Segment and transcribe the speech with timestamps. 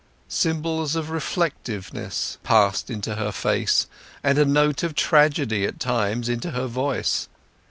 [0.29, 3.85] Symbols of reflectiveness passed into her face,
[4.23, 7.27] and a note of tragedy at times into her voice.